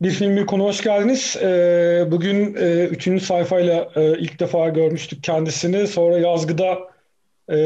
[0.00, 1.36] Bir film bir konu hoş geldiniz.
[1.42, 5.86] Ee, bugün e, üçüncü sayfayla e, ilk defa görmüştük kendisini.
[5.86, 6.78] Sonra yazgıda
[7.50, 7.58] e,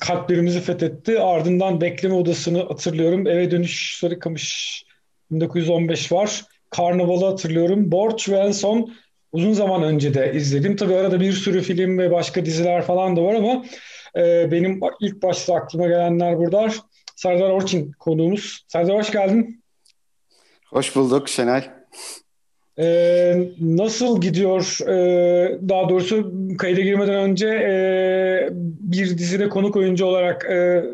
[0.00, 1.20] kalplerimizi fethetti.
[1.20, 3.26] Ardından bekleme odasını hatırlıyorum.
[3.26, 4.84] Eve dönüş Sarıkamış
[5.30, 6.44] 1915 var.
[6.70, 7.92] Karnaval'ı hatırlıyorum.
[7.92, 8.94] Borç ve en son
[9.32, 10.76] uzun zaman önce de izledim.
[10.76, 13.64] Tabii arada bir sürü film ve başka diziler falan da var ama
[14.16, 16.68] e, benim ilk başta aklıma gelenler burada.
[17.16, 18.64] Serdar Orçin konuğumuz.
[18.68, 19.63] Serdar hoş geldin.
[20.74, 21.64] Hoş bulduk Şenay.
[22.78, 24.78] Ee, nasıl gidiyor?
[24.88, 28.48] Ee, daha doğrusu kayda girmeden önce e,
[28.80, 30.84] bir dizide konuk oyuncu olarak e,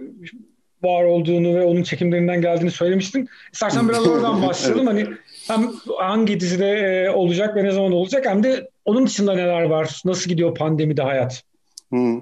[0.82, 3.28] var olduğunu ve onun çekimlerinden geldiğini söylemiştin.
[3.52, 4.88] İstersen biraz oradan başlayalım.
[4.88, 5.06] evet.
[5.06, 5.16] Hani
[5.48, 10.02] hem hangi dizide e, olacak ve ne zaman olacak hem de onun dışında neler var?
[10.04, 11.42] Nasıl gidiyor pandemide hayat?
[11.90, 12.20] Hmm.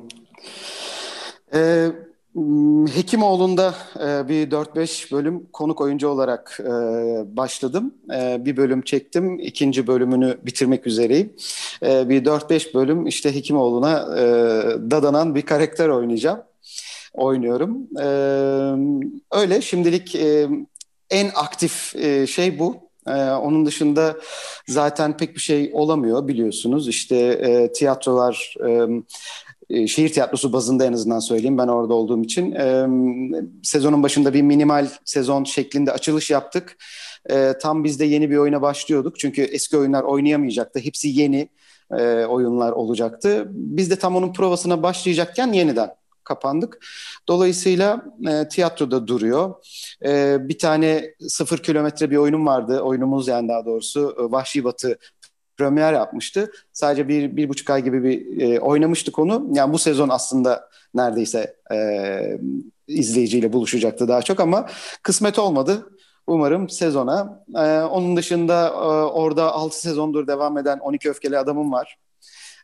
[1.55, 1.87] Ee,
[2.95, 6.67] Hekimoğlu'nda e, bir 4-5 bölüm konuk oyuncu olarak e,
[7.37, 7.95] başladım.
[8.15, 11.33] E, bir bölüm çektim, ikinci bölümünü bitirmek üzereyim.
[11.83, 14.07] Bir 4-5 bölüm işte Hekimoğlu'na
[14.91, 16.43] dadanan bir karakter oynayacağım.
[17.15, 17.89] Oynuyorum.
[19.33, 20.17] Öyle şimdilik
[21.11, 21.95] en aktif
[22.29, 22.77] şey bu.
[23.43, 24.17] onun dışında
[24.69, 26.89] zaten pek bir şey olamıyor biliyorsunuz.
[26.89, 28.55] İşte tiyatrolar
[29.71, 32.53] şehir tiyatrosu bazında en azından söyleyeyim ben orada olduğum için.
[32.53, 32.87] E,
[33.63, 36.77] sezonun başında bir minimal sezon şeklinde açılış yaptık.
[37.31, 39.19] E, tam biz de yeni bir oyuna başlıyorduk.
[39.19, 40.79] Çünkü eski oyunlar oynayamayacaktı.
[40.81, 41.49] Hepsi yeni
[41.99, 43.47] e, oyunlar olacaktı.
[43.51, 45.91] Biz de tam onun provasına başlayacakken yeniden
[46.25, 46.87] kapandık.
[47.29, 49.55] Dolayısıyla e, tiyatroda duruyor.
[50.05, 52.81] E, bir tane sıfır kilometre bir oyunum vardı.
[52.81, 54.99] Oyunumuz yani daha doğrusu e, Vahşi Batı
[55.59, 56.53] premier yapmıştı.
[56.73, 59.49] Sadece bir, bir buçuk ay gibi bir e, oynamıştık onu.
[59.53, 62.39] Yani bu sezon aslında neredeyse e,
[62.89, 64.67] izleyiciyle buluşacaktı daha çok ama
[65.03, 65.93] kısmet olmadı.
[66.27, 67.45] Umarım sezona.
[67.57, 68.79] E, onun dışında e,
[69.13, 71.99] orada 6 sezondur devam eden 12 Öfkeli Adamım var.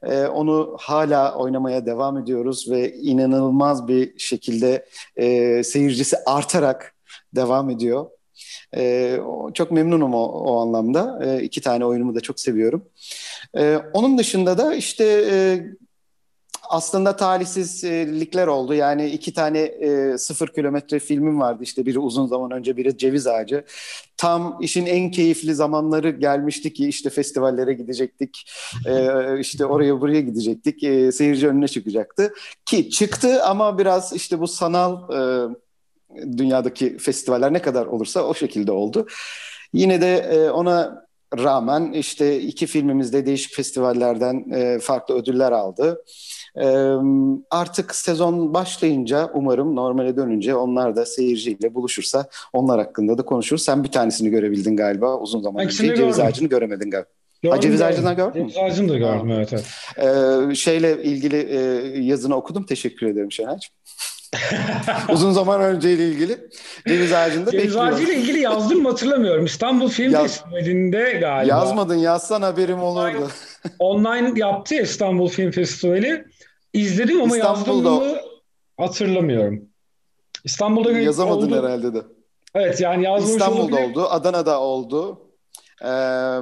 [0.02, 6.94] E, onu hala oynamaya devam ediyoruz ve inanılmaz bir şekilde e, seyircisi artarak
[7.34, 8.06] devam ediyor.
[8.76, 9.16] E,
[9.54, 11.20] çok memnunum o, o anlamda.
[11.24, 12.84] E, iki tane oyunumu da çok seviyorum.
[13.56, 15.62] E, onun dışında da işte e,
[16.68, 18.74] aslında talihsizlikler oldu.
[18.74, 21.62] Yani iki tane e, sıfır kilometre filmim vardı.
[21.62, 23.64] İşte biri uzun zaman önce, biri Ceviz Ağacı.
[24.16, 28.50] Tam işin en keyifli zamanları gelmişti ki işte festivallere gidecektik.
[28.86, 29.08] E,
[29.40, 30.82] işte oraya buraya gidecektik.
[30.82, 32.32] E, seyirci önüne çıkacaktı.
[32.66, 35.12] Ki çıktı ama biraz işte bu sanal...
[35.50, 35.54] E,
[36.36, 39.06] dünyadaki festivaller ne kadar olursa o şekilde oldu.
[39.72, 41.04] Yine de e, ona
[41.38, 46.04] rağmen işte iki filmimiz de değişik festivallerden e, farklı ödüller aldı.
[46.56, 46.66] E,
[47.50, 53.62] artık sezon başlayınca umarım normale dönünce onlar da seyirciyle buluşursa onlar hakkında da konuşuruz.
[53.62, 55.96] Sen bir tanesini görebildin galiba uzun zaman önce.
[55.96, 57.08] Ceviz Ağacı'nı göremedin galiba.
[57.42, 58.50] Gördüm, ha, ceviz ağacından gördün mü?
[58.50, 59.52] Ceviz ağacını da gördüm evet.
[59.52, 59.64] evet.
[60.50, 61.58] Ee, şeyle ilgili e,
[62.02, 62.66] yazını okudum.
[62.66, 63.74] Teşekkür ederim Şenay'cığım.
[65.12, 66.48] Uzun zaman önceyle ilgili.
[66.88, 69.44] Ceviz ağacında Ceviz ağacıyla ilgili yazdım mı hatırlamıyorum.
[69.44, 71.56] İstanbul Film Yaz, Festivali'nde galiba.
[71.56, 73.28] Yazmadın yazsan haberim olurdu.
[73.78, 76.24] Online yaptı İstanbul Film Festivali.
[76.72, 78.02] İzledim ama yazdım mı
[78.76, 79.62] hatırlamıyorum.
[80.44, 81.58] İstanbul'da yazamadın oldu.
[81.58, 82.02] herhalde de.
[82.54, 85.23] Evet yani yazmış İstanbul'da oldu, Adana'da oldu.
[85.84, 85.86] Ee,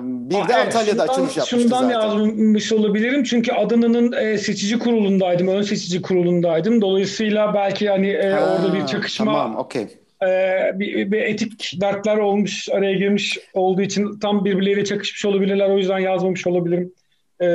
[0.02, 2.00] bir Aa, de evet, Antalya'da şundan, açılış yapmıştı şundan zaten.
[2.00, 6.80] yazmış olabilirim çünkü Adana'nın e, seçici kurulundaydım, ön seçici kurulundaydım.
[6.80, 9.86] Dolayısıyla belki hani e, ha, orada bir çakışma, tamam, okay.
[10.22, 10.28] e,
[10.74, 15.68] bir, bir etik dertler olmuş, araya girmiş olduğu için tam birbirleriyle çakışmış olabilirler.
[15.68, 16.92] O yüzden yazmamış olabilirim
[17.40, 17.46] e,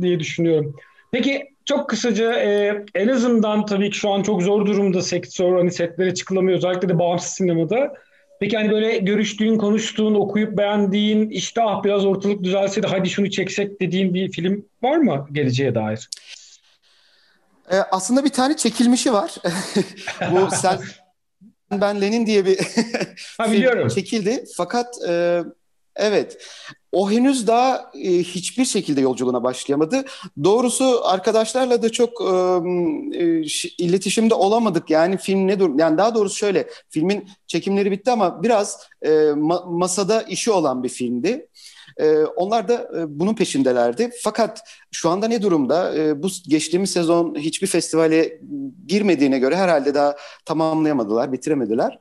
[0.00, 0.76] diye düşünüyorum.
[1.12, 5.70] Peki çok kısaca e, en azından tabii ki şu an çok zor durumda sektör, hani
[5.70, 7.94] setlere çıkılamıyor özellikle de bağımsız sinemada.
[8.40, 13.30] Peki hani böyle görüştüğün, konuştuğun, okuyup beğendiğin işte ah biraz ortalık düzelse de hadi şunu
[13.30, 16.08] çeksek dediğin bir film var mı geleceğe dair?
[17.72, 19.34] Ee, aslında bir tane çekilmişi var.
[20.32, 20.78] Bu sen
[21.70, 22.58] ben Lenin diye bir
[23.38, 24.44] ha, film çekildi.
[24.56, 25.42] Fakat e,
[25.96, 26.38] evet
[26.92, 30.04] o henüz daha e, hiçbir şekilde yolculuğuna başlayamadı.
[30.44, 32.24] Doğrusu arkadaşlarla da çok e,
[33.18, 33.42] e,
[33.78, 34.90] iletişimde olamadık.
[34.90, 35.78] Yani film ne durum?
[35.78, 40.88] Yani daha doğrusu şöyle, filmin çekimleri bitti ama biraz e, ma- masada işi olan bir
[40.88, 41.48] filmdi.
[41.96, 44.10] E, onlar da e, bunun peşindelerdi.
[44.22, 44.60] Fakat
[44.92, 45.98] şu anda ne durumda?
[45.98, 48.40] E, bu geçtiğimiz sezon hiçbir festivale
[48.86, 51.98] girmediğine göre herhalde daha tamamlayamadılar, bitiremediler.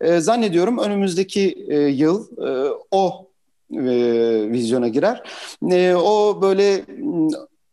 [0.00, 3.29] E, zannediyorum önümüzdeki e, yıl e, o
[3.72, 5.22] e, vizyona girer.
[5.70, 6.84] E, o böyle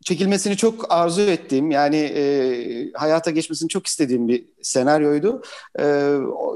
[0.07, 5.41] çekilmesini çok arzu ettiğim yani e, hayata geçmesini çok istediğim bir senaryoydu.
[5.79, 6.15] E,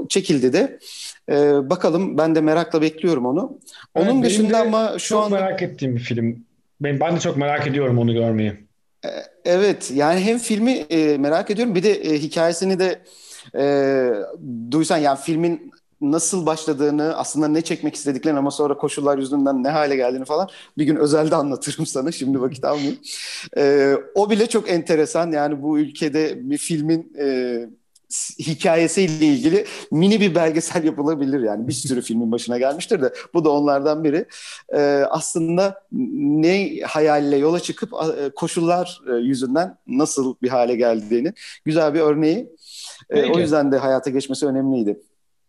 [0.09, 0.79] çekildi de.
[1.29, 3.59] E, bakalım ben de merakla bekliyorum onu.
[3.95, 6.45] Onun evet, dışında ama şu çok an merak ettiğim bir film.
[6.81, 8.53] Ben, ben de çok merak ediyorum onu görmeyi.
[9.05, 9.09] E,
[9.45, 13.01] evet yani hem filmi e, merak ediyorum bir de e, hikayesini de
[13.57, 13.63] e,
[14.71, 15.71] duysan yani filmin
[16.01, 20.86] nasıl başladığını, aslında ne çekmek istediklerini ama sonra koşullar yüzünden ne hale geldiğini falan bir
[20.86, 22.12] gün özelde anlatırım sana.
[22.12, 22.98] Şimdi vakit almayayım.
[23.57, 25.31] Ee, o bile çok enteresan.
[25.31, 27.69] Yani bu ülkede bir filmin e,
[28.39, 33.51] hikayesiyle ilgili mini bir belgesel yapılabilir yani bir sürü filmin başına gelmiştir de bu da
[33.51, 34.25] onlardan biri.
[34.74, 41.33] Ee, aslında ne hayalle yola çıkıp e, koşullar e, yüzünden nasıl bir hale geldiğini
[41.65, 42.50] güzel bir örneği.
[43.09, 45.00] Ee, o yüzden de hayata geçmesi önemliydi.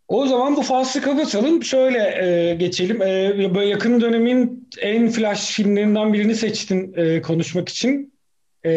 [0.07, 1.63] O zaman bu faslı kapatalım.
[1.63, 3.01] Şöyle e, geçelim.
[3.01, 8.13] E, böyle yakın dönemin en flash filmlerinden birini seçtin e, konuşmak için.
[8.65, 8.73] E,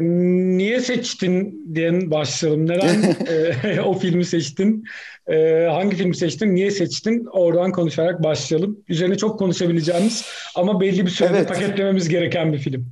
[0.00, 2.68] niye seçtin diye başlayalım.
[2.68, 3.16] Neden
[3.76, 4.84] e, o filmi seçtin?
[5.28, 6.54] E, hangi filmi seçtin?
[6.54, 7.26] Niye seçtin?
[7.32, 8.84] Oradan konuşarak başlayalım.
[8.88, 10.24] Üzerine çok konuşabileceğimiz
[10.54, 11.48] ama belli bir sürede evet.
[11.48, 12.86] paketlememiz gereken bir film.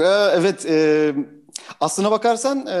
[0.00, 0.66] E, evet.
[0.70, 1.12] E,
[1.80, 2.66] aslına bakarsan...
[2.66, 2.76] E,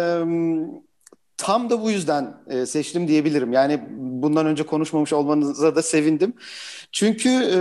[1.36, 3.52] tam da bu yüzden e, seçtim diyebilirim.
[3.52, 6.32] Yani bundan önce konuşmamış olmanıza da sevindim.
[6.92, 7.58] Çünkü e,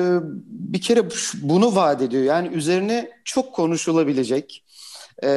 [0.47, 1.03] bir kere
[1.41, 2.23] bunu vaat ediyor.
[2.23, 4.63] Yani üzerine çok konuşulabilecek
[5.23, 5.29] e,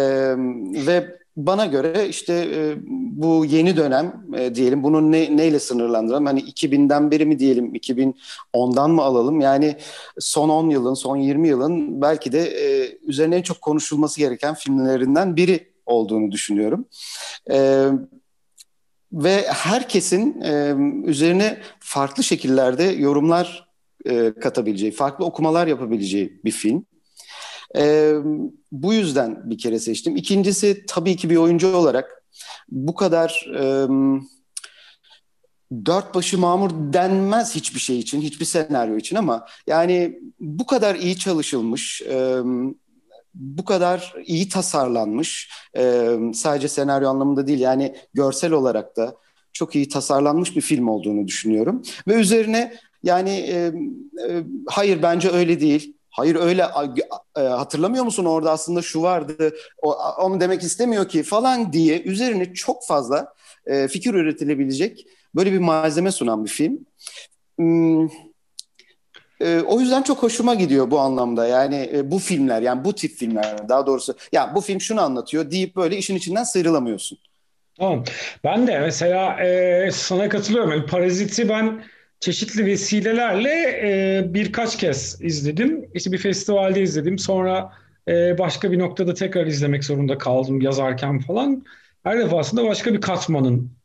[0.87, 2.75] ve bana göre işte e,
[3.21, 6.27] bu yeni dönem e, diyelim bunu ne, neyle sınırlandıralım?
[6.27, 9.41] Hani 2000'den beri mi diyelim 2010'dan mı alalım?
[9.41, 9.77] Yani
[10.19, 15.37] son 10 yılın son 20 yılın belki de e, üzerine en çok konuşulması gereken filmlerinden
[15.37, 16.85] biri olduğunu düşünüyorum.
[17.51, 17.89] E,
[19.13, 20.75] ve herkesin e,
[21.05, 23.69] üzerine farklı şekillerde yorumlar
[24.05, 26.87] e, katabileceği, farklı okumalar yapabileceği bir film.
[27.77, 28.13] E,
[28.73, 30.17] bu yüzden bir kere seçtim.
[30.17, 32.25] İkincisi tabii ki bir oyuncu olarak
[32.69, 33.89] bu kadar e,
[35.87, 41.19] dört başı mamur denmez hiçbir şey için, hiçbir senaryo için ama yani bu kadar iyi
[41.19, 42.43] çalışılmış, e,
[43.35, 49.17] bu kadar iyi tasarlanmış e, sadece senaryo anlamında değil yani görsel olarak da
[49.53, 51.83] çok iyi tasarlanmış bir film olduğunu düşünüyorum.
[52.09, 53.73] Ve üzerine yani e,
[54.29, 55.95] e, hayır bence öyle değil.
[56.11, 56.67] Hayır öyle
[57.37, 58.25] e, hatırlamıyor musun?
[58.25, 63.35] Orada aslında şu vardı o, onu demek istemiyor ki falan diye üzerine çok fazla
[63.67, 66.79] e, fikir üretilebilecek böyle bir malzeme sunan bir film.
[67.59, 68.09] Hmm,
[69.41, 71.47] e, o yüzden çok hoşuma gidiyor bu anlamda.
[71.47, 75.51] Yani e, bu filmler yani bu tip filmler daha doğrusu ya bu film şunu anlatıyor
[75.51, 77.19] deyip böyle işin içinden sıyrılamıyorsun.
[77.79, 78.05] Tamam.
[78.45, 80.71] Ben de mesela e, sana katılıyorum.
[80.71, 81.83] Yani Parazit'i ben
[82.21, 83.51] çeşitli vesilelerle
[83.83, 85.91] e, birkaç kez izledim.
[85.95, 87.19] İşte bir festivalde izledim.
[87.19, 87.73] Sonra
[88.09, 91.65] e, başka bir noktada tekrar izlemek zorunda kaldım yazarken falan.
[92.05, 93.78] Her defasında başka bir katmanın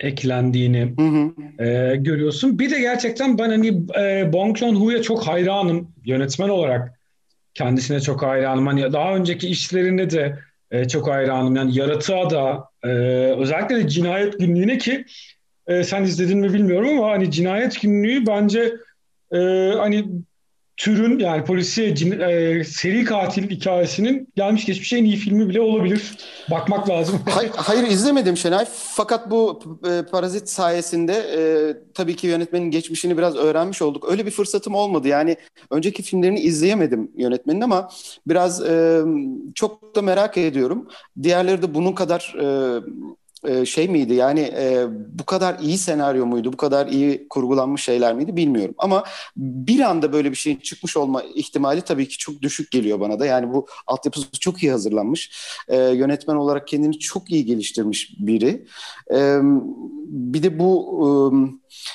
[0.00, 1.64] eklendiğini hı hı.
[1.64, 2.58] E, görüyorsun.
[2.58, 7.00] Bir de gerçekten ben hani e, Bong Joon-ho'ya çok hayranım yönetmen olarak.
[7.54, 8.66] Kendisine çok hayranım.
[8.66, 10.38] Hani daha önceki işlerinde de
[10.70, 11.56] e, çok hayranım.
[11.56, 12.88] Yani yaratığa da e,
[13.38, 15.04] özellikle de cinayet günlüğüne ki
[15.66, 18.72] e, sen izledin mi bilmiyorum ama hani cinayet günlüğü bence
[19.32, 19.38] e,
[19.76, 20.04] hani
[20.80, 26.16] türün yani polisiye cin, e, seri katil hikayesinin gelmiş geçmiş en iyi filmi bile olabilir.
[26.50, 27.20] Bakmak lazım.
[27.30, 28.66] hayır, hayır izlemedim Şenay.
[28.72, 29.60] Fakat bu
[29.90, 31.40] e, Parazit sayesinde e,
[31.94, 34.10] tabii ki yönetmenin geçmişini biraz öğrenmiş olduk.
[34.10, 35.08] Öyle bir fırsatım olmadı.
[35.08, 35.36] Yani
[35.70, 37.88] önceki filmlerini izleyemedim yönetmenin ama
[38.26, 39.02] biraz e,
[39.54, 40.88] çok da merak ediyorum.
[41.22, 42.80] Diğerleri de bunun kadar e,
[43.44, 44.14] e, şey miydi?
[44.14, 44.86] Yani e,
[45.18, 46.52] bu kadar iyi senaryo muydu?
[46.52, 48.36] Bu kadar iyi kurgulanmış şeyler miydi?
[48.36, 48.74] Bilmiyorum.
[48.78, 49.04] Ama
[49.36, 53.26] bir anda böyle bir şeyin çıkmış olma ihtimali tabii ki çok düşük geliyor bana da.
[53.26, 55.32] Yani bu altyapısı çok iyi hazırlanmış.
[55.68, 58.66] E, yönetmen olarak kendini çok iyi geliştirmiş biri.
[59.14, 59.38] E,
[60.10, 61.06] bir de bu e,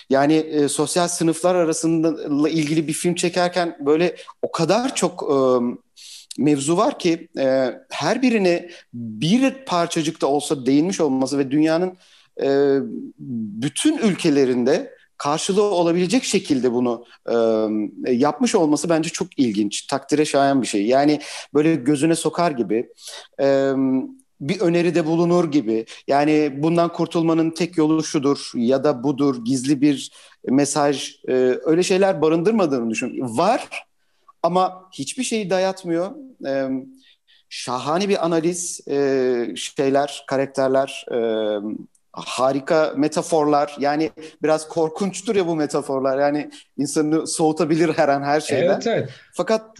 [0.10, 5.36] yani e, sosyal sınıflar arasında ilgili bir film çekerken böyle o kadar çok e,
[6.38, 11.98] mevzu var ki e, her birini bir parçacık da olsa değinmiş olması ve dünyanın
[12.42, 12.78] e,
[13.20, 17.06] bütün ülkelerinde karşılığı olabilecek şekilde bunu
[18.08, 20.86] e, yapmış olması bence çok ilginç, takdire şayan bir şey.
[20.86, 21.20] Yani
[21.54, 22.90] böyle gözüne sokar gibi,
[23.42, 23.74] e,
[24.42, 25.86] bir öneride bulunur gibi.
[26.08, 30.12] Yani bundan kurtulmanın tek yolu şudur ya da budur, gizli bir
[30.50, 31.34] mesaj, e,
[31.66, 33.38] öyle şeyler barındırmadığını düşün.
[33.38, 33.70] Var
[34.46, 36.12] ama hiçbir şeyi dayatmıyor.
[36.48, 36.70] Ee,
[37.50, 41.20] şahane bir analiz, e, şeyler, karakterler, e,
[42.12, 43.76] harika metaforlar.
[43.80, 44.12] Yani
[44.44, 46.20] biraz korkunçtur ya bu metaforlar.
[46.20, 48.74] Yani insanı soğutabilir her an her şeyden.
[48.74, 49.10] Evet, evet.
[49.34, 49.78] Fakat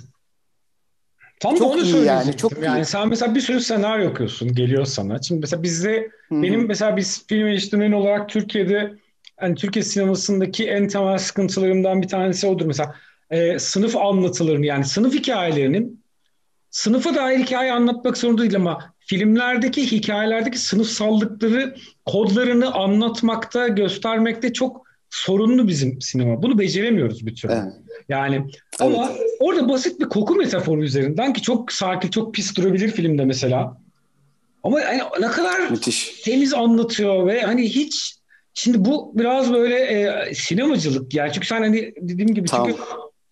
[1.40, 2.38] Tam çok da onu iyi yani.
[2.38, 2.86] Çok yani iyi.
[2.86, 5.22] sen mesela bir sürü senaryo okuyorsun, geliyor sana.
[5.22, 6.42] Şimdi mesela bizde Hı-hı.
[6.42, 8.94] benim mesela biz film eleştirmeni olarak Türkiye'de
[9.42, 12.66] yani Türkiye sinemasındaki en temel sıkıntılarımdan bir tanesi odur.
[12.66, 12.96] Mesela
[13.30, 16.04] e, sınıf anlatılarını yani sınıf hikayelerinin
[16.70, 25.68] sınıfa dair hikaye anlatmak zorunda değil ama filmlerdeki hikayelerdeki sınıfsallıkları kodlarını anlatmakta göstermekte çok sorunlu
[25.68, 26.42] bizim sinema.
[26.42, 27.54] Bunu beceremiyoruz bir türlü.
[27.54, 27.74] Evet.
[28.10, 28.46] Yani
[28.80, 29.32] ama evet.
[29.40, 33.78] orada basit bir koku metaforu üzerinden ki çok sakin, çok pis durabilir filmde mesela.
[34.64, 36.22] Ama yani ne kadar Müthiş.
[36.22, 38.16] temiz anlatıyor ve hani hiç
[38.54, 42.68] şimdi bu biraz böyle e, sinemacılık yani çünkü sen hani dediğim gibi tamam.
[42.68, 42.82] çünkü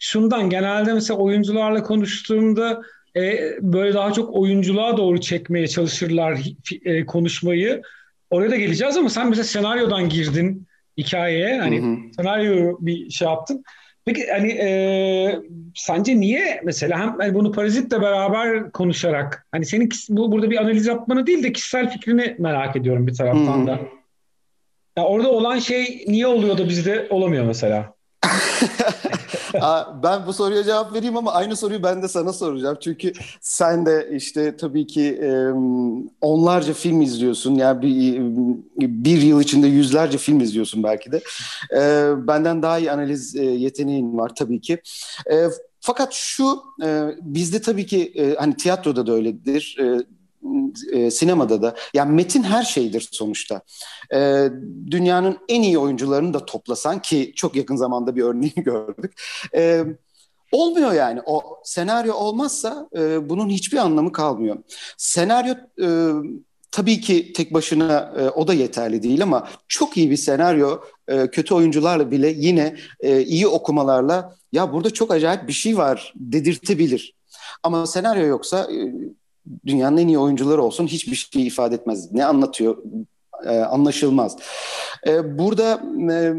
[0.03, 2.81] şundan genelde mesela oyuncularla konuştuğumda
[3.15, 6.39] e, böyle daha çok oyunculuğa doğru çekmeye çalışırlar
[6.85, 7.81] e, konuşmayı.
[8.29, 10.67] Oraya da geleceğiz ama sen mesela senaryodan girdin
[10.97, 11.59] hikayeye.
[11.59, 11.97] Hani hı hı.
[12.15, 13.63] senaryo bir şey yaptın.
[14.05, 15.39] Peki hani e,
[15.75, 20.87] sence niye mesela hem hani bunu Parazit'le beraber konuşarak hani senin bu burada bir analiz
[20.87, 23.67] yapmanı değil de kişisel fikrini merak ediyorum bir taraftan hmm.
[23.67, 23.79] da.
[24.97, 27.93] Ya orada olan şey niye oluyor da bizde olamıyor mesela?
[30.03, 32.77] ben bu soruya cevap vereyim ama aynı soruyu ben de sana soracağım.
[32.81, 35.21] Çünkü sen de işte tabii ki
[36.21, 37.55] onlarca film izliyorsun.
[37.55, 38.19] Yani bir,
[39.05, 41.21] bir yıl içinde yüzlerce film izliyorsun belki de.
[42.27, 44.81] Benden daha iyi analiz yeteneğin var tabii ki.
[45.79, 46.63] Fakat şu
[47.21, 49.77] bizde tabii ki hani tiyatroda da öyledir
[51.11, 53.61] sinemada da yani metin her şeydir sonuçta.
[54.13, 54.49] E,
[54.91, 59.13] dünyanın en iyi oyuncularını da toplasan ki çok yakın zamanda bir örneğini gördük.
[59.55, 59.83] E,
[60.51, 64.57] olmuyor yani o senaryo olmazsa e, bunun hiçbir anlamı kalmıyor.
[64.97, 65.87] Senaryo e,
[66.71, 71.27] tabii ki tek başına e, o da yeterli değil ama çok iyi bir senaryo e,
[71.27, 77.15] kötü oyuncularla bile yine e, iyi okumalarla ya burada çok acayip bir şey var dedirtebilir.
[77.63, 78.93] Ama senaryo yoksa e,
[79.65, 82.11] dünyanın en iyi oyuncuları olsun hiçbir şey ifade etmez.
[82.11, 82.77] Ne anlatıyor
[83.45, 84.37] e, anlaşılmaz.
[85.07, 86.33] E, burada e,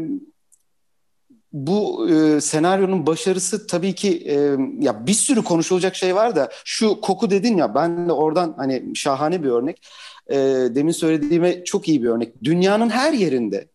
[1.53, 4.33] bu e, senaryonun başarısı tabii ki e,
[4.79, 8.95] ya bir sürü konuşulacak şey var da şu koku dedin ya ben de oradan hani
[8.95, 9.87] şahane bir örnek.
[10.29, 10.35] E,
[10.75, 12.43] demin söylediğime çok iyi bir örnek.
[12.43, 13.67] Dünyanın her yerinde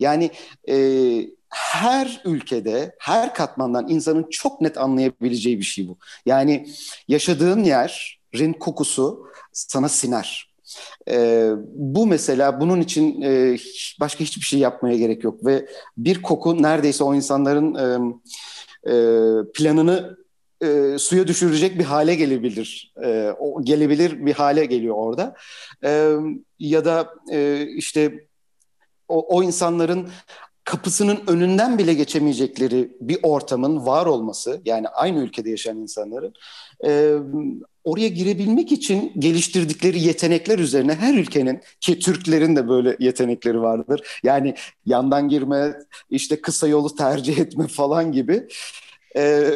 [0.00, 0.30] yani
[0.68, 0.76] e,
[1.54, 5.98] her ülkede, her katmandan insanın çok net anlayabileceği bir şey bu.
[6.26, 6.68] Yani
[7.08, 10.54] yaşadığın yer, rin kokusu sana siner.
[11.10, 13.56] E, bu mesela bunun için e,
[14.00, 17.86] başka hiçbir şey yapmaya gerek yok ve bir koku neredeyse o insanların e,
[18.90, 18.94] e,
[19.54, 20.16] planını
[20.62, 22.94] e, suya düşürecek bir hale gelebilir.
[23.04, 25.34] E, o gelebilir bir hale geliyor orada.
[25.84, 26.10] E,
[26.58, 28.26] ya da e, işte
[29.08, 30.08] o, o insanların
[30.64, 36.34] kapısının önünden bile geçemeyecekleri bir ortamın var olması yani aynı ülkede yaşayan insanların
[36.86, 37.16] e,
[37.84, 44.20] oraya girebilmek için geliştirdikleri yetenekler üzerine her ülkenin ki Türklerin de böyle yetenekleri vardır.
[44.22, 44.54] Yani
[44.86, 45.74] yandan girme,
[46.10, 48.48] işte kısa yolu tercih etme falan gibi.
[49.16, 49.50] E,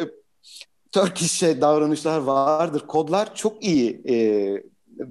[0.91, 2.87] Turkish davranışlar vardır.
[2.87, 4.01] Kodlar çok iyi.
[4.09, 4.15] E,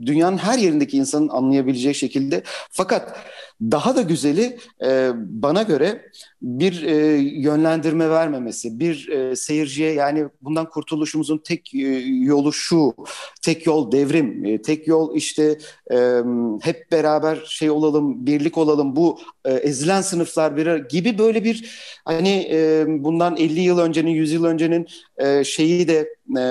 [0.07, 2.43] dünyanın her yerindeki insanın anlayabileceği şekilde.
[2.71, 3.17] Fakat
[3.61, 6.03] daha da güzeli e, bana göre
[6.43, 12.95] bir e, yönlendirme vermemesi, bir e, seyirciye yani bundan kurtuluşumuzun tek e, yolu şu,
[13.43, 15.59] tek yol devrim, e, tek yol işte
[15.91, 16.23] e,
[16.63, 21.71] hep beraber şey olalım, birlik olalım, bu e, ezilen sınıflar bir gibi böyle bir
[22.05, 24.87] hani e, bundan 50 yıl öncenin, 100 yıl öncenin
[25.17, 26.45] e, şeyi de e,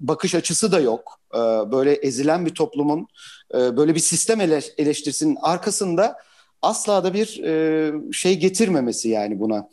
[0.00, 1.20] bakış açısı da yok.
[1.34, 1.38] E,
[1.72, 3.08] böyle ezilen bir toplumun
[3.54, 4.40] e, böyle bir sistem
[4.78, 6.16] eleştirisinin arkasında
[6.62, 9.68] asla da bir e, şey getirmemesi yani buna.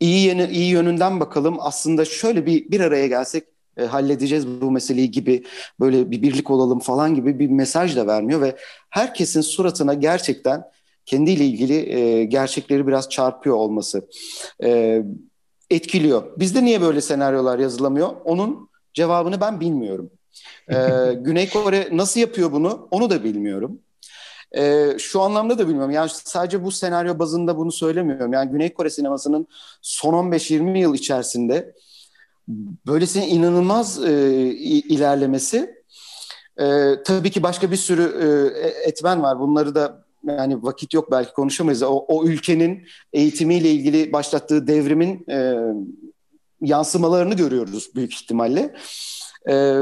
[0.00, 3.44] İyi, yeni, iyi yönünden bakalım aslında şöyle bir bir araya gelsek
[3.88, 5.44] halledeceğiz bu meseleyi gibi
[5.80, 8.56] böyle bir birlik olalım falan gibi bir mesaj da vermiyor ve
[8.90, 10.64] herkesin suratına gerçekten
[11.06, 14.08] kendiyle ilgili gerçekleri biraz çarpıyor olması
[15.70, 16.38] etkiliyor.
[16.38, 18.08] Bizde niye böyle senaryolar yazılamıyor?
[18.24, 20.10] Onun cevabını ben bilmiyorum.
[20.68, 23.78] Ee, Güney Kore nasıl yapıyor bunu onu da bilmiyorum.
[24.56, 25.90] Ee, şu anlamda da bilmiyorum.
[25.90, 28.32] Yani sadece bu senaryo bazında bunu söylemiyorum.
[28.32, 29.46] Yani Güney Kore sinemasının
[29.82, 31.74] son 15-20 yıl içerisinde
[32.86, 34.12] böylesine inanılmaz e,
[34.64, 35.82] ilerlemesi
[36.60, 39.40] e, tabii ki başka bir sürü e, etmen var.
[39.40, 41.82] Bunları da yani vakit yok belki konuşamayız.
[41.82, 45.56] O, o ülkenin eğitimiyle ilgili başlattığı devrimin e,
[46.60, 48.74] yansımalarını görüyoruz büyük ihtimalle.
[49.48, 49.76] E,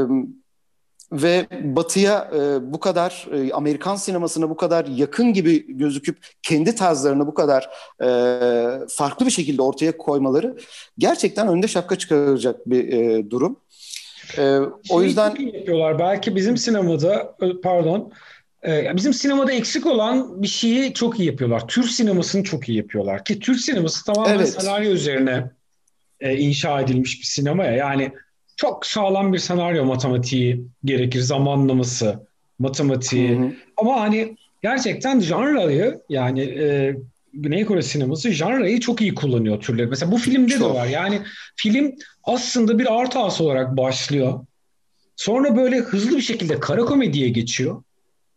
[1.13, 7.27] ve Batı'ya e, bu kadar e, Amerikan sinemasına bu kadar yakın gibi gözüküp kendi tarzlarını
[7.27, 7.71] bu kadar
[8.03, 8.09] e,
[8.89, 10.57] farklı bir şekilde ortaya koymaları
[10.99, 13.57] gerçekten önünde şapka çıkaracak bir e, durum.
[14.39, 14.59] E,
[14.91, 15.99] o yüzden yapıyorlar.
[15.99, 18.13] Belki bizim sinemada pardon
[18.67, 21.69] e, bizim sinemada eksik olan bir şeyi çok iyi yapıyorlar.
[21.69, 23.25] Türk sinemasını çok iyi yapıyorlar.
[23.25, 24.49] Ki Türk sineması tamamen evet.
[24.49, 25.51] senaryo üzerine
[26.21, 27.73] e, inşa edilmiş bir sinemaya.
[27.73, 28.13] Yani
[28.61, 31.21] çok sağlam bir senaryo matematiği gerekir.
[31.21, 32.27] Zamanlaması,
[32.59, 33.39] matematiği.
[33.39, 33.53] Hı hı.
[33.77, 36.97] Ama hani gerçekten janrayı yani e,
[37.33, 39.87] Güney Kore sineması janrayı çok iyi kullanıyor türleri.
[39.87, 40.75] Mesela bu filmde çok.
[40.75, 40.87] de var.
[40.87, 41.23] Yani
[41.57, 44.47] film aslında bir art house olarak başlıyor.
[45.17, 47.83] Sonra böyle hızlı bir şekilde kara komediye geçiyor.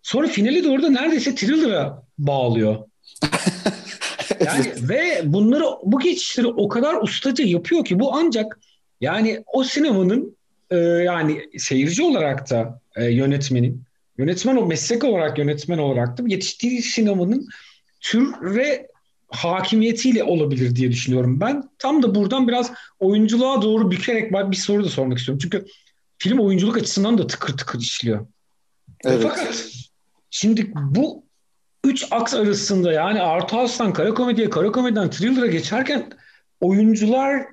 [0.04, 2.78] Sonra finali doğru da neredeyse thriller'a bağlıyor.
[4.46, 8.60] yani ve bunları bu geçişleri o kadar ustaca yapıyor ki bu ancak
[9.02, 10.38] yani o sinemanın
[10.70, 13.84] e, yani seyirci olarak da e, yönetmenin
[14.18, 17.48] yönetmen o meslek olarak yönetmen olarak da yetiştiği sinemanın
[18.02, 18.88] tür ve
[19.28, 21.40] hakimiyetiyle olabilir diye düşünüyorum.
[21.40, 25.40] Ben tam da buradan biraz oyunculuğa doğru bükerek bir soru da sormak istiyorum.
[25.42, 25.66] Çünkü
[26.18, 28.28] film oyunculuk açısından da tıkır tıkır işliyor.
[29.06, 29.20] Evet.
[29.24, 29.68] Fakat
[30.30, 31.24] şimdi bu
[31.84, 36.10] üç aks arasında yani Art House'dan kara komediye, kara komediden thriller'a geçerken
[36.62, 37.46] oyuncular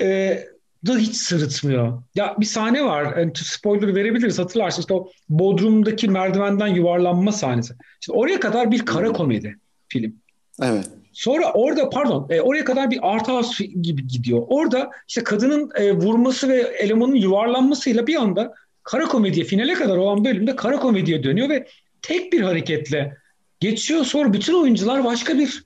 [0.00, 0.38] e,
[0.86, 2.02] da hiç sırıtmıyor.
[2.14, 3.16] Ya bir sahne var.
[3.18, 4.80] Yani spoiler verebiliriz hatırlarsın.
[4.80, 7.74] İşte o Bodrum'daki merdivenden yuvarlanma sahnesi.
[8.00, 10.14] Şimdi oraya kadar bir kara komedi film.
[10.62, 10.90] Evet.
[11.12, 14.42] Sonra orada pardon e, oraya kadar bir art house gibi gidiyor.
[14.48, 20.24] Orada işte kadının e, vurması ve elemanın yuvarlanmasıyla bir anda kara komediye finale kadar olan
[20.24, 21.66] bölümde kara komediye dönüyor ve
[22.02, 23.16] tek bir hareketle
[23.60, 24.04] geçiyor.
[24.04, 25.64] Sonra bütün oyuncular başka bir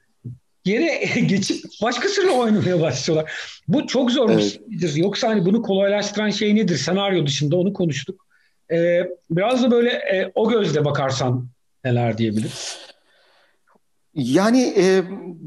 [0.69, 3.33] yere geçip başkasıyla oynamaya başlıyorlar.
[3.69, 4.61] Bu çok zor evet.
[4.71, 4.95] bir şeydir.
[4.97, 6.77] Yoksa hani bunu kolaylaştıran şey nedir?
[6.77, 8.27] Senaryo dışında onu konuştuk.
[8.73, 9.01] Ee,
[9.31, 11.49] biraz da böyle e, o gözle bakarsan
[11.85, 12.79] neler diyebiliriz?
[14.15, 15.03] Yani e,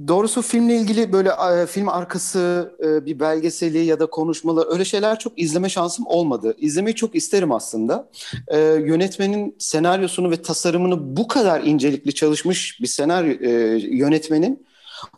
[0.07, 5.19] doğrusu filmle ilgili böyle e, film arkası e, bir belgeseli ya da konuşmalar öyle şeyler
[5.19, 6.55] çok izleme şansım olmadı.
[6.57, 8.09] İzlemeyi çok isterim aslında.
[8.47, 13.49] E, yönetmenin senaryosunu ve tasarımını bu kadar incelikli çalışmış bir senaryo e,
[13.81, 14.65] yönetmenin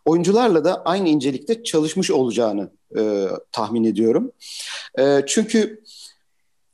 [0.06, 4.32] oyuncularla da aynı incelikte çalışmış olacağını e, tahmin ediyorum.
[5.00, 5.84] E, çünkü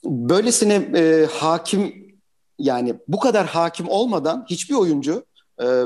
[0.06, 2.10] böylesine e, hakim
[2.60, 5.26] yani bu kadar hakim olmadan hiçbir oyuncu
[5.62, 5.84] e,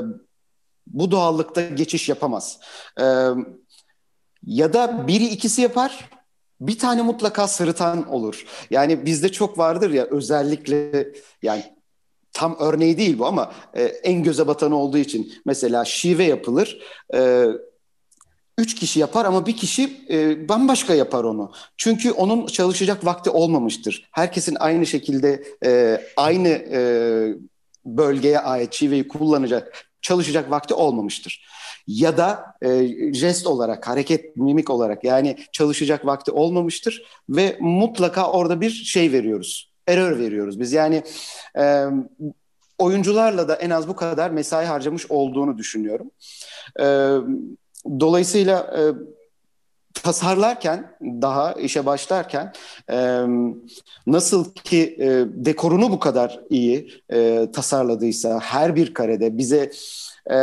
[0.86, 2.60] bu doğallıkta geçiş yapamaz.
[3.00, 3.04] E,
[4.46, 6.10] ya da biri ikisi yapar
[6.60, 8.46] bir tane mutlaka sırıtan olur.
[8.70, 11.08] Yani bizde çok vardır ya özellikle
[11.42, 11.73] yani
[12.34, 16.80] tam örneği değil bu ama e, en göze batanı olduğu için mesela şive yapılır.
[17.14, 17.46] E,
[18.58, 21.52] üç kişi yapar ama bir kişi e, bambaşka yapar onu.
[21.76, 24.08] Çünkü onun çalışacak vakti olmamıştır.
[24.12, 26.80] Herkesin aynı şekilde e, aynı e,
[27.86, 31.46] bölgeye ait şiveyi kullanacak, çalışacak vakti olmamıştır.
[31.86, 38.60] Ya da e, jest olarak, hareket, mimik olarak yani çalışacak vakti olmamıştır ve mutlaka orada
[38.60, 40.72] bir şey veriyoruz error veriyoruz biz.
[40.72, 41.02] Yani
[41.58, 41.86] e,
[42.78, 46.10] oyuncularla da en az bu kadar mesai harcamış olduğunu düşünüyorum.
[46.80, 46.84] E,
[48.00, 48.82] dolayısıyla e,
[50.02, 52.52] tasarlarken daha işe başlarken
[52.90, 53.24] e,
[54.06, 55.06] nasıl ki e,
[55.46, 59.70] dekorunu bu kadar iyi e, tasarladıysa her bir karede bize
[60.30, 60.38] e,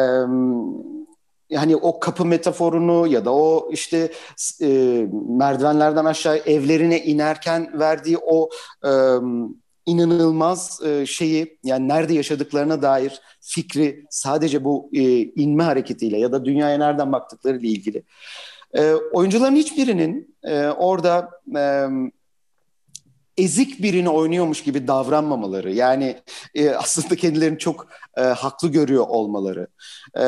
[1.52, 4.12] yani o kapı metaforunu ya da o işte
[4.62, 4.68] e,
[5.28, 8.50] merdivenlerden aşağı evlerine inerken verdiği o
[8.86, 8.92] e,
[9.86, 16.46] inanılmaz e, şeyi yani nerede yaşadıklarına dair fikri sadece bu e, inme hareketiyle ya da
[16.46, 18.04] dünyaya nereden baktıkları ile ilgili.
[18.74, 21.88] E, oyuncuların hiçbirinin e, orada e,
[23.38, 26.18] ezik birini oynuyormuş gibi davranmamaları yani
[26.56, 27.88] e, aslında kendilerini çok
[28.18, 29.68] e, haklı görüyor olmaları.
[30.18, 30.26] E,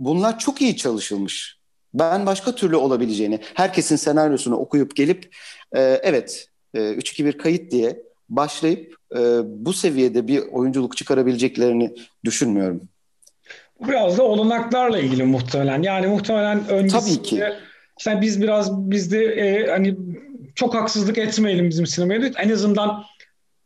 [0.00, 1.60] bunlar çok iyi çalışılmış.
[1.94, 5.36] Ben başka türlü olabileceğini, herkesin senaryosunu okuyup gelip
[5.76, 12.80] e, evet e, 3-2-1 kayıt diye başlayıp e, bu seviyede bir oyunculuk çıkarabileceklerini düşünmüyorum.
[13.88, 15.82] Biraz da olanaklarla ilgili muhtemelen.
[15.82, 17.44] Yani muhtemelen öncesinde Tabii ki.
[17.98, 19.96] işte biz biraz bizde e, hani
[20.54, 22.30] çok haksızlık etmeyelim bizim sinemaya.
[22.38, 23.04] En azından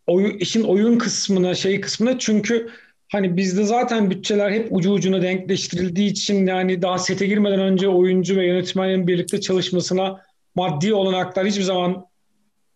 [0.07, 2.71] oy, işin oyun kısmına, şey kısmına çünkü
[3.15, 8.37] Hani bizde zaten bütçeler hep ucu ucuna denkleştirildiği için yani daha sete girmeden önce oyuncu
[8.37, 10.21] ve yönetmenin birlikte çalışmasına
[10.55, 12.07] maddi olanaklar hiçbir zaman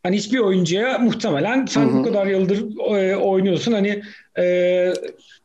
[0.02, 1.98] hani hiçbir oyuncuya muhtemelen sen hı hı.
[1.98, 4.02] bu kadar yıldır e, oynuyorsun hani
[4.38, 4.92] e,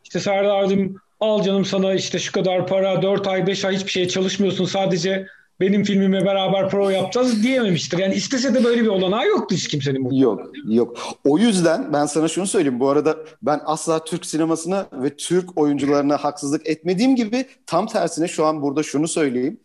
[0.03, 4.08] işte Serdar'cığım al canım sana işte şu kadar para 4 ay 5 ay hiçbir şeye
[4.08, 5.27] çalışmıyorsun sadece
[5.60, 7.98] benim filmime beraber pro yapacağız diyememiştir.
[7.98, 10.12] Yani istese de böyle bir olanağı yoktu hiç kimsenin.
[10.12, 10.98] Yok, yok.
[11.24, 12.80] O yüzden ben sana şunu söyleyeyim.
[12.80, 18.46] Bu arada ben asla Türk sinemasına ve Türk oyuncularına haksızlık etmediğim gibi tam tersine şu
[18.46, 19.60] an burada şunu söyleyeyim.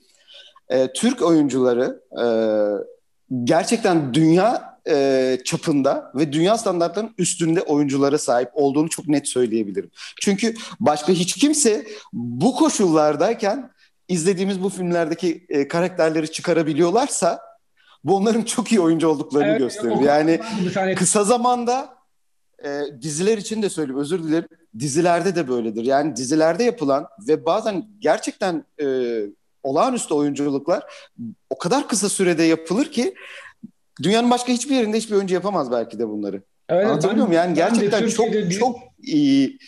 [0.68, 2.24] Ee, Türk oyuncuları e,
[3.44, 9.90] gerçekten dünya e, çapında ve dünya standartlarının üstünde oyunculara sahip olduğunu çok net söyleyebilirim.
[10.20, 13.70] Çünkü başka hiç kimse bu koşullardayken
[14.08, 17.40] izlediğimiz bu filmlerdeki e, karakterleri çıkarabiliyorlarsa
[18.04, 20.00] bu onların çok iyi oyuncu olduklarını evet, gösterir.
[20.00, 20.40] Yani
[20.94, 21.98] kısa zamanda
[22.64, 24.48] e, diziler için de söyleyeyim özür dilerim.
[24.78, 25.84] Dizilerde de böyledir.
[25.84, 28.86] Yani dizilerde yapılan ve bazen gerçekten e,
[29.62, 30.82] olağanüstü oyunculuklar
[31.50, 33.14] o kadar kısa sürede yapılır ki
[34.02, 36.42] dünyanın başka hiçbir yerinde hiçbir oyuncu yapamaz belki de bunları.
[36.68, 37.42] Evet, Anlatabiliyor muyum?
[37.42, 39.58] Yani gerçekten çok çok iyi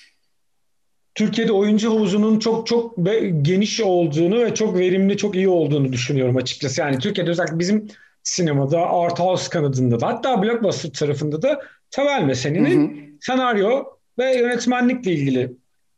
[1.14, 2.96] Türkiye'de oyuncu havuzunun çok çok
[3.42, 6.80] geniş olduğunu ve çok verimli, çok iyi olduğunu düşünüyorum açıkçası.
[6.80, 7.88] Yani Türkiye'de özellikle bizim
[8.22, 13.84] sinemada, art house kanadında da hatta blockbuster tarafında da temel meselenin senaryo
[14.18, 15.52] ve yönetmenlikle ilgili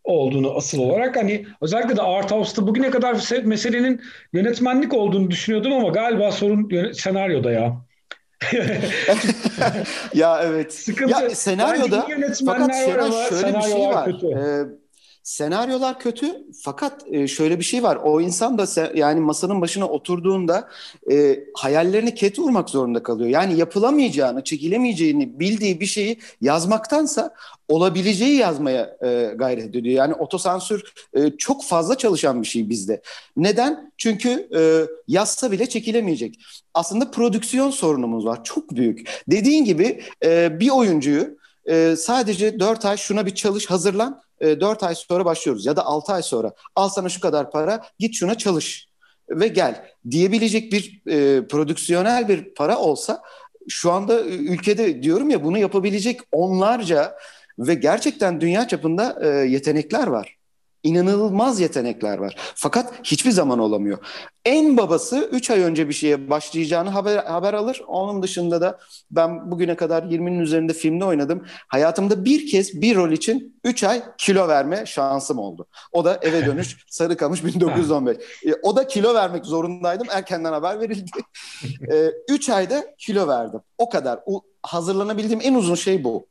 [0.05, 4.01] olduğunu asıl olarak hani özellikle de art house'ta bugüne kadar meselenin
[4.33, 7.77] yönetmenlik olduğunu düşünüyordum ama galiba sorun senaryoda ya.
[10.15, 10.75] ya evet.
[10.75, 11.13] Sıkıntı.
[11.13, 12.07] Ya senaryoda
[12.47, 14.05] fakat Şener şöyle bir şey var.
[14.05, 14.27] Kötü.
[14.27, 14.82] Ee,
[15.23, 17.99] Senaryolar kötü fakat e, şöyle bir şey var.
[18.05, 20.69] O insan da yani masanın başına oturduğunda
[21.11, 23.31] e, hayallerini ket vurmak zorunda kalıyor.
[23.31, 27.35] Yani yapılamayacağını, çekilemeyeceğini bildiği bir şeyi yazmaktansa
[27.69, 29.85] olabileceği yazmaya e, gayret ediyor.
[29.85, 33.03] Yani otosansür e, çok fazla çalışan bir şey bizde.
[33.37, 33.93] Neden?
[33.99, 34.61] Çünkü e,
[35.09, 36.39] yazsa bile çekilemeyecek.
[36.75, 38.45] Aslında prodüksiyon sorunumuz var.
[38.45, 39.23] Çok büyük.
[39.29, 44.23] Dediğin gibi e, bir oyuncuyu e, sadece dört ay şuna bir çalış hazırlan.
[44.41, 46.53] E, 4 ay sonra başlıyoruz ya da 6 ay sonra.
[46.77, 48.89] Al sana şu kadar para git şuna çalış
[49.31, 49.85] ve gel.
[50.11, 53.23] Diyebilecek bir e, prodüksiyonel bir para olsa
[53.69, 57.19] şu anda ülkede diyorum ya bunu yapabilecek onlarca
[57.59, 60.42] ve gerçekten dünya çapında e, yetenekler var
[60.83, 62.35] inanılmaz yetenekler var.
[62.55, 63.99] Fakat hiçbir zaman olamıyor.
[64.45, 67.83] En babası 3 ay önce bir şeye başlayacağını haber, haber alır.
[67.87, 68.79] Onun dışında da
[69.11, 71.47] ben bugüne kadar 20'nin üzerinde filmde oynadım.
[71.69, 75.67] Hayatımda bir kez bir rol için 3 ay kilo verme şansım oldu.
[75.93, 78.17] O da eve dönüş Sarıkamış 1915.
[78.17, 80.07] E, o da kilo vermek zorundaydım.
[80.11, 81.11] Erkenden haber verildi.
[82.29, 83.61] 3 e, ayda kilo verdim.
[83.79, 84.21] O kadar.
[84.27, 86.27] O, hazırlanabildiğim en uzun şey bu.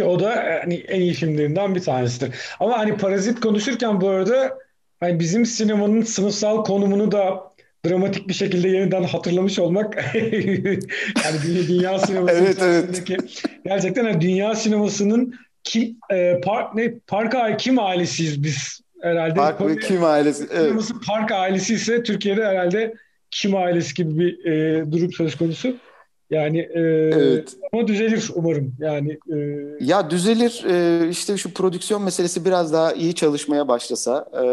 [0.00, 2.34] Ki o da hani en iyi filmlerinden bir tanesidir.
[2.60, 4.58] Ama hani Parazit konuşurken bu arada
[5.00, 7.50] hani bizim sinemanın sınıfsal konumunu da
[7.86, 9.96] dramatik bir şekilde yeniden hatırlamış olmak
[11.24, 13.04] yani dünya sineması evet, evet.
[13.64, 15.34] gerçekten yani dünya sinemasının
[15.64, 19.34] kim e, park ne park kim ailesiyiz biz herhalde.
[19.34, 20.46] Park ve kim ailesi.
[20.52, 20.90] Evet.
[21.06, 22.94] Park ailesi ise Türkiye'de herhalde
[23.30, 25.76] kim ailesi gibi bir e, durum söz konusu.
[26.30, 27.56] Yani e, evet.
[27.72, 28.74] ama düzelir umarım.
[28.78, 29.36] Yani e,
[29.80, 30.64] ya düzelir.
[30.68, 34.44] E, işte şu prodüksiyon meselesi biraz daha iyi çalışmaya başlasa e,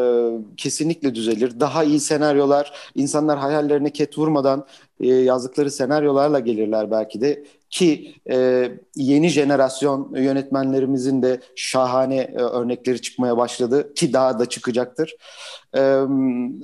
[0.57, 1.59] kesinlikle düzelir.
[1.59, 4.65] Daha iyi senaryolar, insanlar hayallerine ket vurmadan
[4.99, 13.01] e, yazdıkları senaryolarla gelirler belki de ki e, yeni jenerasyon yönetmenlerimizin de şahane e, örnekleri
[13.01, 15.15] çıkmaya başladı ki daha da çıkacaktır.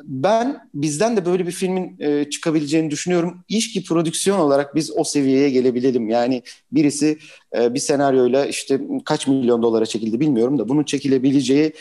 [0.04, 1.98] Ben bizden de böyle bir filmin
[2.30, 3.44] çıkabileceğini düşünüyorum.
[3.50, 6.10] İş ki prodüksiyon olarak biz o seviyeye gelebilelim.
[6.10, 7.18] Yani birisi
[7.54, 11.74] bir senaryoyla işte kaç milyon dolara çekildi bilmiyorum da bunun çekilebileceği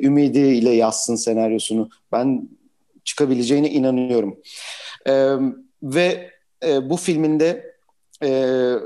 [0.00, 1.90] ümidiyle yazsın senaryosunu.
[2.12, 2.48] Ben
[3.04, 4.36] çıkabileceğine inanıyorum.
[5.82, 6.30] Ve
[6.82, 7.74] bu filminde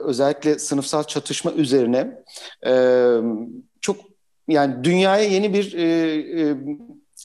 [0.04, 2.22] özellikle sınıfsal çatışma üzerine
[3.80, 3.96] çok
[4.48, 5.76] yani dünyaya yeni bir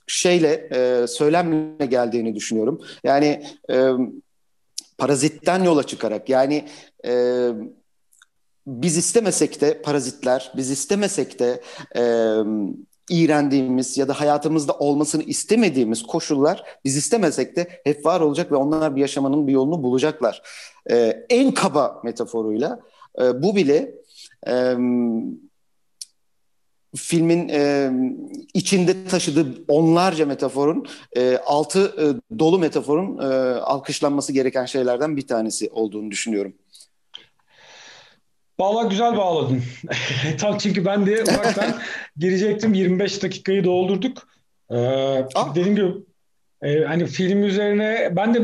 [0.07, 2.81] şeyle e, söylemle geldiğini düşünüyorum.
[3.03, 3.91] Yani e,
[4.97, 6.67] parazitten yola çıkarak yani
[7.05, 7.49] e,
[8.67, 11.61] biz istemesek de parazitler, biz istemesek de
[11.95, 12.03] e,
[13.09, 18.95] iğrendiğimiz ya da hayatımızda olmasını istemediğimiz koşullar biz istemesek de hep var olacak ve onlar
[18.95, 20.41] bir yaşamanın bir yolunu bulacaklar.
[20.91, 22.79] Ee, en kaba metaforuyla
[23.21, 23.95] e, bu bile
[24.47, 24.75] e,
[26.95, 27.91] filmin e,
[28.53, 30.85] içinde taşıdığı onlarca metaforun
[31.17, 32.05] e, altı e,
[32.39, 33.25] dolu metaforun e,
[33.59, 36.53] alkışlanması gereken şeylerden bir tanesi olduğunu düşünüyorum.
[38.59, 39.63] Valla güzel bağladın.
[40.39, 41.73] Tam çünkü ben de ufaktan
[42.17, 42.73] girecektim.
[42.73, 44.27] 25 dakikayı doldurduk.
[44.71, 44.75] Ee,
[45.55, 45.91] dediğim gibi
[46.61, 48.39] e, hani film üzerine ben de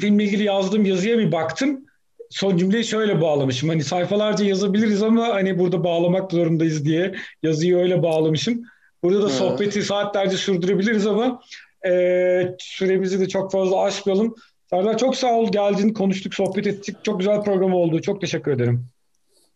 [0.00, 1.84] filmle ilgili yazdığım yazıya bir baktım.
[2.30, 3.68] Son cümleyi şöyle bağlamışım.
[3.68, 8.62] Hani sayfalarca yazabiliriz ama hani burada bağlamak zorundayız diye yazıyı öyle bağlamışım.
[9.02, 9.32] Burada da hmm.
[9.32, 11.40] sohbeti saatlerce sürdürebiliriz ama
[11.86, 14.34] e, süremizi de çok fazla aşmayalım.
[14.70, 16.96] Serdar çok sağ ol geldin, konuştuk, sohbet ettik.
[17.04, 18.02] Çok güzel program oldu.
[18.02, 18.86] Çok teşekkür ederim.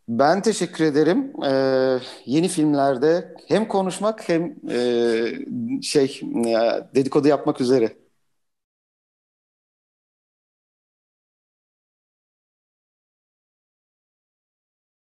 [0.08, 1.32] Ben teşekkür ederim.
[1.46, 4.80] Ee, yeni filmlerde hem konuşmak hem e,
[5.82, 6.20] şey
[6.94, 7.92] dedikodu yapmak üzere.